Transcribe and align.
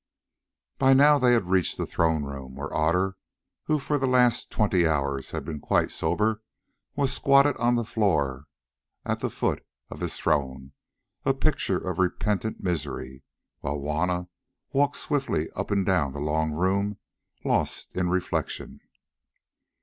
By 0.79 0.95
now 0.95 1.19
they 1.19 1.33
had 1.33 1.51
reached 1.51 1.77
the 1.77 1.85
throne 1.85 2.23
room, 2.23 2.55
where 2.55 2.75
Otter, 2.75 3.17
who 3.65 3.77
for 3.77 3.99
the 3.99 4.07
last 4.07 4.49
twenty 4.49 4.87
hours 4.87 5.29
had 5.29 5.45
been 5.45 5.59
quite 5.59 5.91
sober, 5.91 6.41
was 6.95 7.13
squatted 7.13 7.55
on 7.57 7.75
the 7.75 7.85
floor 7.85 8.47
at 9.05 9.19
the 9.19 9.29
foot 9.29 9.63
of 9.91 9.99
his 9.99 10.17
throne, 10.17 10.71
a 11.23 11.35
picture 11.35 11.77
of 11.77 11.99
repentant 11.99 12.63
misery, 12.63 13.21
while 13.59 13.77
Juanna 13.77 14.27
walked 14.73 14.95
swiftly 14.95 15.51
up 15.55 15.69
and 15.69 15.85
down 15.85 16.13
the 16.13 16.19
long 16.19 16.51
room, 16.51 16.97
lost 17.45 17.95
in 17.95 18.09
reflection. 18.09 18.79